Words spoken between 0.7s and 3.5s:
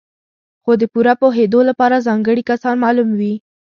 د پوره پوهېدو لپاره ځانګړي کسان معلوم وي.